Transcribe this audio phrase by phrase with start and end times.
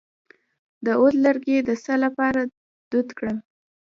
[0.85, 2.41] د عود لرګی د څه لپاره
[2.91, 3.37] دود کړم؟